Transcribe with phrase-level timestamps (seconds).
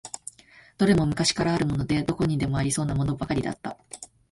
[0.79, 3.77] どれも昔からあるもので、どこにでもありそうなものばかりだった。